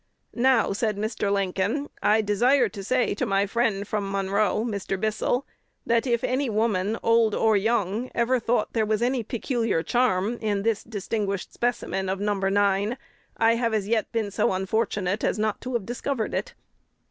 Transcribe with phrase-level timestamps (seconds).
[0.33, 1.31] Now," said Mr.
[1.31, 4.99] Lincoln, "I desire to say to my friend from Monroe (Mr.
[4.99, 5.45] Bissell),
[5.85, 10.63] that if any woman, old or young, ever thought there was any peculiar charm in
[10.63, 12.97] this distinguished specimen of number nine,
[13.37, 16.55] I have as yet been so unfortunate as not to have discovered it."